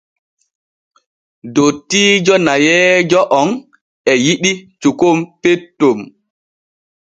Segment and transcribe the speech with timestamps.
[1.55, 3.49] Dottiijo nayeeje on
[4.11, 5.99] e yiɗi cukon petton.